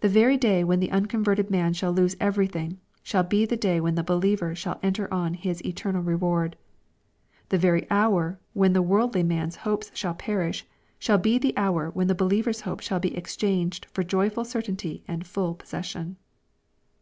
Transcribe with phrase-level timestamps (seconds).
[0.00, 3.82] The very day when the unconverted man shall lose every thing, shall be the day
[3.82, 6.56] when the believer shall enter on his eternal reward.
[7.50, 10.64] The very hour when the worldly man's hopes shall perish,
[10.98, 15.26] shall be the hour when the believer's hope shall be exchanged for joyful certainty and
[15.26, 16.16] full possession.